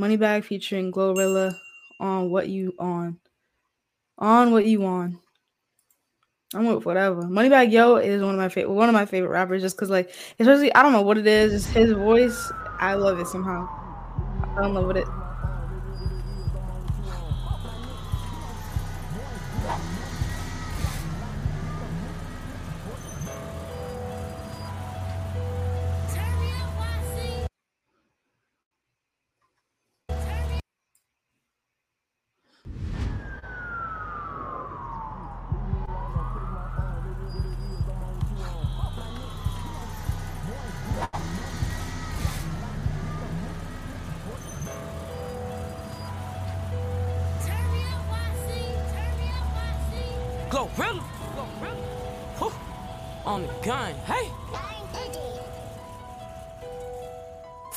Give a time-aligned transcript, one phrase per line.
[0.00, 1.54] Moneybagg featuring Glorilla
[2.00, 3.18] on what you on.
[4.18, 5.18] On what you on.
[6.54, 7.22] I'm with whatever.
[7.22, 10.12] Moneybagg Yo is one of my favorite one of my favorite rappers just because like
[10.40, 12.50] especially I don't know what it is, it's his voice.
[12.78, 13.68] I love it somehow.
[14.56, 15.06] I in love it.
[50.50, 51.00] Glorilla.
[52.38, 52.52] Whew.
[53.24, 54.28] On the gun, hey.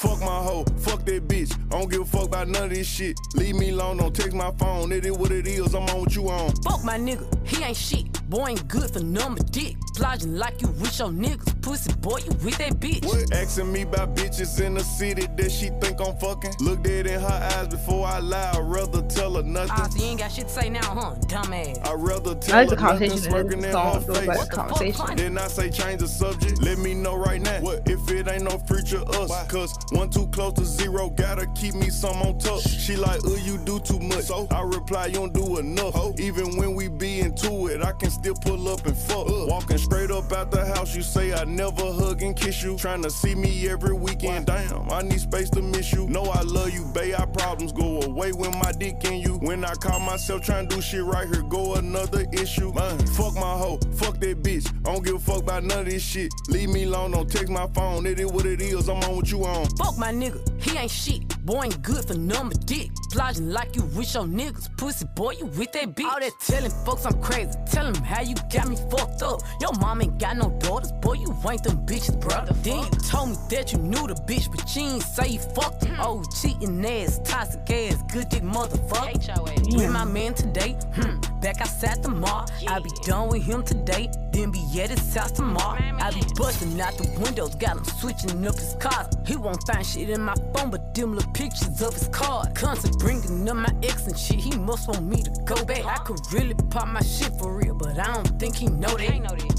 [0.00, 1.52] Fuck my hoe, fuck that bitch.
[1.70, 3.18] I don't give a fuck about none of this shit.
[3.34, 4.92] Leave me alone, don't text my phone.
[4.92, 6.52] It is what it is, I'm on what you on.
[6.62, 8.06] Fuck my nigga, he ain't shit.
[8.30, 9.76] Boy ain't good for number dick.
[9.96, 11.60] Plodging like you with your niggas.
[11.60, 13.04] Pussy boy, you with that bitch.
[13.04, 13.30] What?
[13.34, 16.54] Asking me about bitches in the city that she think I'm fucking.
[16.60, 18.52] Look dead in her eyes before I lie.
[18.54, 19.70] I'd rather tell her nothing.
[19.72, 21.16] Ah, so you ain't got shit to say now, huh?
[21.26, 21.86] Dumbass.
[21.86, 23.94] I'd rather tell I like her the nothing conversation smirking this in song.
[23.94, 24.26] her face.
[24.26, 25.16] like What the conversation.
[25.16, 26.62] Then I say change the subject.
[26.62, 27.60] Let me know right now.
[27.60, 27.89] What if it
[28.30, 29.30] ain't no future us?
[29.48, 32.60] Cause one too close to zero, gotta keep me some on top.
[32.60, 34.24] She like, uh, you do too much.
[34.24, 35.94] So I reply, you don't do enough.
[36.18, 39.26] Even when we be into it, I can still pull up and fuck.
[39.28, 42.76] Walking straight up out the house, you say I never hug and kiss you.
[42.76, 44.46] Trying to see me every weekend.
[44.46, 46.06] Damn, I need space to miss you.
[46.08, 47.14] Know I love you, babe.
[47.18, 49.34] Our problems go away when my dick in you.
[49.38, 52.72] When I call myself trying to do shit right here, go another issue.
[52.72, 54.68] Man, fuck my hoe, fuck that bitch.
[54.86, 56.32] I don't give a fuck about none of this shit.
[56.48, 58.06] Leave me alone, don't text my phone.
[58.06, 59.66] It is what it is, I'm on what you on.
[59.76, 61.22] Fuck my nigga, he ain't shit.
[61.44, 62.90] Boy ain't good for number dick.
[63.10, 64.68] Plodging like you with your niggas.
[64.76, 66.04] Pussy boy, you with that bitch.
[66.04, 67.50] All that telling folks I'm crazy.
[67.66, 69.40] Tell 'em how you got me fucked up.
[69.60, 70.92] Your mom ain't got no daughters.
[71.00, 72.44] Boy, you ain't them bitches, bro.
[72.62, 75.84] Then you told me that you knew the bitch, but you ain't say you fucked
[75.86, 75.96] her.
[76.00, 79.76] Oh, cheating ass, toxic ass, good dick motherfucker.
[79.76, 82.46] With my man today, hmm, back outside the mall.
[82.68, 85.80] I be done with him today, then be at his house tomorrow.
[86.00, 89.08] I be busting out the windows, got him switching up his cars.
[89.26, 92.44] He won't find shit in my phone, but them little pictures of his car.
[92.54, 95.84] Constant bringing up my ex and shit, he must want me to go back.
[95.84, 99.10] I could really pop my shit for real, but I don't think he know that.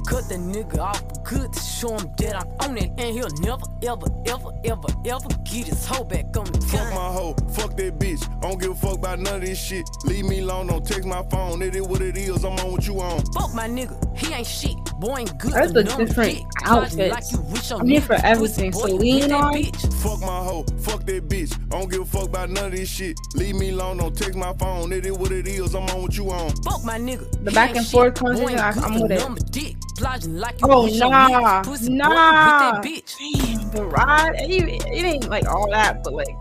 [0.08, 3.66] Cut the nigga off good to show him that I'm on it, and he'll never,
[3.84, 8.00] ever, ever, ever, ever get his hoe back on the Fuck my hoe, fuck that
[8.00, 8.24] bitch.
[8.38, 9.86] I don't give a fuck about none of this shit.
[10.06, 11.62] Leave me alone, don't text my phone.
[11.62, 13.24] It is what it is, I'm on what you on.
[13.34, 14.76] Fuck my nigga, he ain't shit.
[15.00, 16.66] Boy ain't good That's a different outfit.
[16.66, 18.72] Plotting Like you with your I'm here for everything.
[18.72, 19.92] Pussy boy, you Celine with that on?
[19.94, 21.56] Fuck my hoe, fuck that bitch.
[21.74, 23.18] I don't give a fuck about none of this shit.
[23.36, 24.92] Leave me alone, don't text my phone.
[24.92, 26.52] It is what it is, I'm on what you on.
[26.64, 27.30] Fuck my nigga.
[27.44, 29.52] The back and forth Boy ain't conversation, I- good I'm with it.
[29.52, 29.76] dick.
[30.02, 30.24] Like
[30.64, 31.64] Oh nah, niggas.
[31.66, 32.72] Pussy boy, you with nah.
[32.72, 33.72] that bitch.
[33.72, 36.36] The ride, it, ain't- it ain't like all that, but like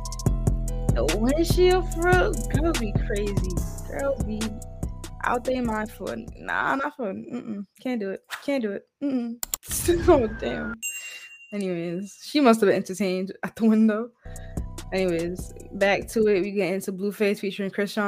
[0.94, 3.50] the windshield for girls be crazy.
[3.90, 4.40] Girls be
[5.24, 8.86] out there mind for nah, not for mm-mm, can't do it, can't do it.
[9.02, 9.36] Mm-mm.
[10.08, 10.74] oh damn.
[11.52, 14.10] Anyways, she must have been entertained at the window.
[14.92, 16.42] Anyways, back to it.
[16.42, 18.02] We get into Blueface featuring Chrisean.